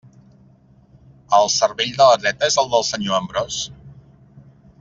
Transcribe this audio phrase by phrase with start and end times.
[1.39, 3.63] El cervell de la dreta és el del senyor Ambròs?